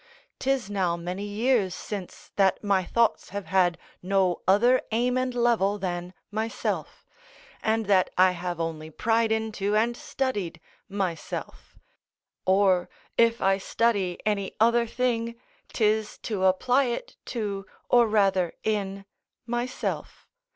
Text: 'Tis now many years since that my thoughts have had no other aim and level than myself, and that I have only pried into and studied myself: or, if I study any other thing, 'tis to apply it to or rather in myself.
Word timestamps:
'Tis 0.39 0.67
now 0.67 0.97
many 0.97 1.25
years 1.25 1.75
since 1.75 2.31
that 2.35 2.63
my 2.63 2.83
thoughts 2.83 3.29
have 3.29 3.45
had 3.45 3.77
no 4.01 4.41
other 4.47 4.81
aim 4.91 5.15
and 5.15 5.35
level 5.35 5.77
than 5.77 6.11
myself, 6.31 7.05
and 7.61 7.85
that 7.85 8.09
I 8.17 8.31
have 8.31 8.59
only 8.59 8.89
pried 8.89 9.31
into 9.31 9.75
and 9.75 9.95
studied 9.95 10.59
myself: 10.89 11.77
or, 12.47 12.89
if 13.15 13.43
I 13.43 13.59
study 13.59 14.17
any 14.25 14.55
other 14.59 14.87
thing, 14.87 15.35
'tis 15.71 16.17
to 16.23 16.45
apply 16.45 16.85
it 16.85 17.15
to 17.25 17.67
or 17.87 18.07
rather 18.07 18.53
in 18.63 19.05
myself. 19.45 20.27